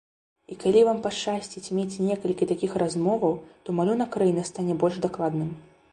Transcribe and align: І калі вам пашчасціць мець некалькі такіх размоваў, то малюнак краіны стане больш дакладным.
І 0.53 0.55
калі 0.61 0.79
вам 0.87 1.01
пашчасціць 1.03 1.73
мець 1.79 2.01
некалькі 2.07 2.49
такіх 2.53 2.71
размоваў, 2.85 3.39
то 3.69 3.77
малюнак 3.81 4.09
краіны 4.17 4.49
стане 4.53 4.73
больш 4.85 4.95
дакладным. 5.09 5.55